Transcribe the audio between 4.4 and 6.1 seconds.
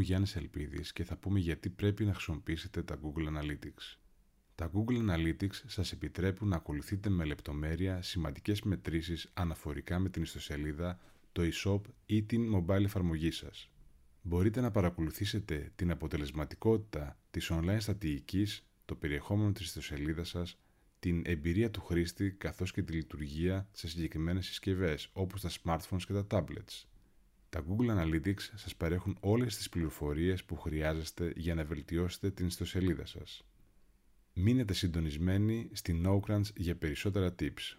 Τα Google Analytics σας